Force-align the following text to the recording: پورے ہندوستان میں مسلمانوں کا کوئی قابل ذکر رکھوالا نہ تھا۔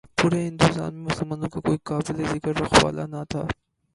پورے 0.17 0.39
ہندوستان 0.47 0.93
میں 0.93 1.03
مسلمانوں 1.09 1.49
کا 1.53 1.59
کوئی 1.65 1.77
قابل 1.89 2.17
ذکر 2.31 2.53
رکھوالا 2.61 3.05
نہ 3.13 3.21
تھا۔ 3.29 3.41